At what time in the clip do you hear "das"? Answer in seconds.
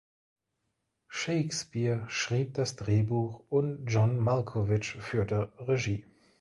2.55-2.75